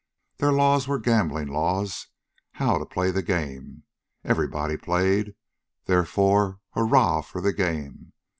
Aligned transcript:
Their 0.37 0.51
laws 0.51 0.87
were 0.87 0.97
gambling 0.97 1.49
laws 1.49 2.07
how 2.53 2.79
to 2.79 2.87
play 2.87 3.11
the 3.11 3.21
game. 3.21 3.83
Everybody 4.23 4.75
played. 4.75 5.35
Therefore, 5.85 6.59
hurrah 6.73 7.21
for 7.21 7.39
the 7.39 7.53
game. 7.53 8.11